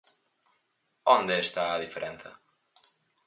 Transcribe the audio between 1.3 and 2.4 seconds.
está a diferenza?